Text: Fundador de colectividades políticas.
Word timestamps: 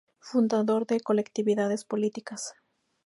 Fundador 0.19 0.87
de 0.87 0.99
colectividades 0.99 1.85
políticas. 1.85 2.55